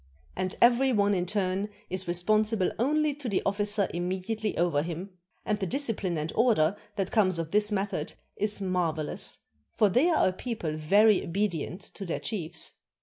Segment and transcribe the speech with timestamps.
[0.35, 5.11] And every one in turn is re sponsible only to the officer immediately over him;
[5.45, 9.37] and the discipline and order that comes of this method is marvelous,
[9.75, 12.71] for they are a people very obedient to their chiefs.